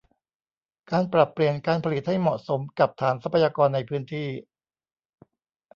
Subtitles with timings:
[0.91, 4.27] การปรับเปลี่ยนการผลิตให้เหมาะสมกับฐานทรัพยากรในพื้นที่